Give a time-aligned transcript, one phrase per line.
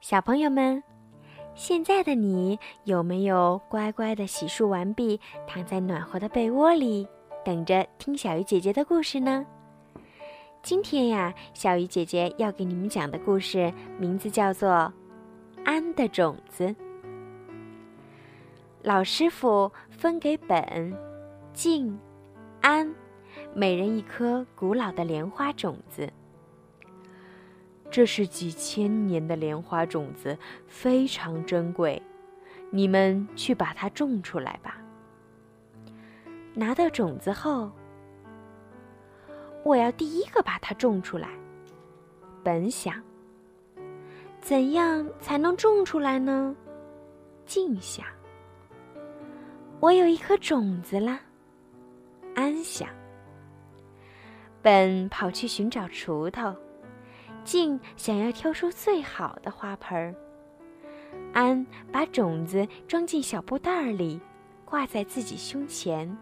[0.00, 0.82] 小朋友们，
[1.56, 7.06] 现在的你有没有乖乖的洗漱完毕，躺在暖和的被窝里，
[7.44, 9.44] 等着听小鱼姐姐的故事呢？
[10.62, 14.70] 今天呀，小鱼姐姐要给你们讲的故事名字叫做
[15.64, 16.66] 《安的种子》。
[18.82, 20.96] 老师傅分给本、
[21.52, 21.98] 静、
[22.60, 22.88] 安
[23.52, 26.08] 每人一颗古老的莲花种子。
[27.90, 30.36] 这是几千年的莲花种子，
[30.66, 32.00] 非常珍贵。
[32.70, 34.78] 你们去把它种出来吧。
[36.54, 37.70] 拿到种子后，
[39.64, 41.28] 我要第一个把它种出来。
[42.44, 43.02] 本想，
[44.40, 46.54] 怎样才能种出来呢？
[47.46, 48.04] 静想，
[49.80, 51.20] 我有一颗种子啦。
[52.34, 52.88] 安想，
[54.60, 56.54] 本跑去寻找锄头。
[57.48, 60.14] 静想要挑出最好的花盆儿，
[61.32, 64.20] 安把种子装进小布袋里，
[64.66, 66.14] 挂在自己胸前。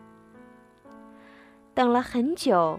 [1.74, 2.78] 等了很久，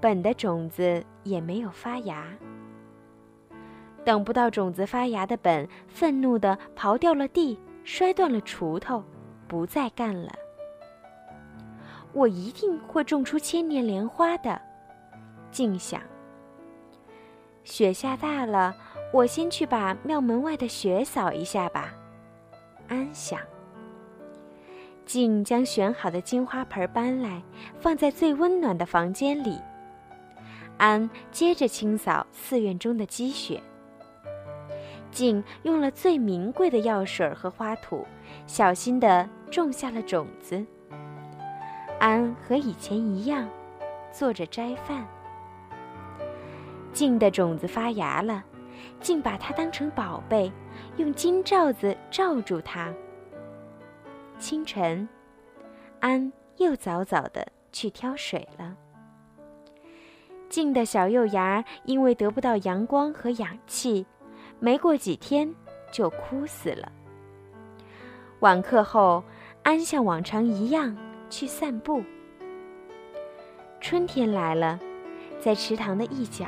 [0.00, 2.24] 本的种子也没有发芽。
[4.04, 9.02] 等不到种子发芽的本，愤怒地刨掉了地，摔断了锄头，
[9.48, 10.32] 不再干了。
[12.12, 14.62] 我一定会种出千年莲花的，
[15.50, 16.00] 静想。
[17.64, 18.74] 雪下大了，
[19.10, 21.92] 我先去把庙门外的雪扫一下吧。
[22.88, 23.40] 安想。
[25.06, 27.42] 静将选好的金花盆搬来，
[27.80, 29.58] 放在最温暖的房间里。
[30.76, 33.60] 安接着清扫寺院中的积雪。
[35.10, 38.04] 静用了最名贵的药水和花土，
[38.46, 40.64] 小心地种下了种子。
[42.00, 43.48] 安和以前一样，
[44.10, 45.06] 做着斋饭。
[46.94, 48.42] 静的种子发芽了，
[49.00, 50.50] 静把它当成宝贝，
[50.96, 52.94] 用金罩子罩住它。
[54.38, 55.06] 清晨，
[55.98, 58.76] 安又早早的去挑水了。
[60.48, 64.06] 静的小幼芽因为得不到阳光和氧气，
[64.60, 65.52] 没过几天
[65.90, 66.92] 就枯死了。
[68.38, 69.24] 晚课后，
[69.64, 70.96] 安像往常一样
[71.28, 72.04] 去散步。
[73.80, 74.78] 春天来了。
[75.40, 76.46] 在池塘的一角，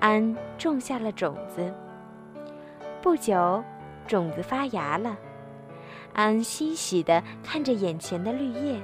[0.00, 1.72] 安种下了种子。
[3.00, 3.62] 不久，
[4.06, 5.16] 种子发芽了。
[6.12, 8.80] 安欣喜地看着眼前的绿叶。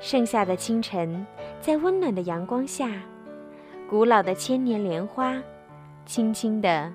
[0.00, 1.26] 盛夏的清晨，
[1.60, 2.90] 在温暖的阳光下，
[3.88, 5.40] 古老的千年莲花
[6.06, 6.92] 轻轻地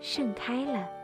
[0.00, 0.97] 盛开了。